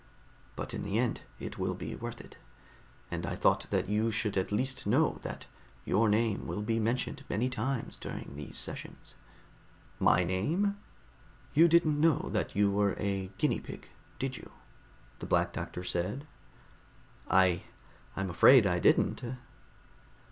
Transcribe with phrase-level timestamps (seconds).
[0.55, 2.35] But in the end, it will be worth it,
[3.11, 5.45] and I thought that you should at least know that
[5.85, 9.13] your name will be mentioned many times during these sessions."
[9.99, 10.75] "My name?"
[11.53, 14.49] "You didn't know that you were a guinea pig, did you?"
[15.19, 16.25] the Black Doctor said.
[17.29, 17.65] "I...
[18.17, 19.21] I'm afraid I didn't."